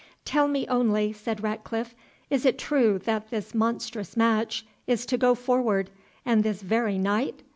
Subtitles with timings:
[0.25, 1.93] "Tell me only," said Ratcliffe,
[2.31, 5.91] "is it true that this monstrous match is to go forward,
[6.25, 7.43] and this very night?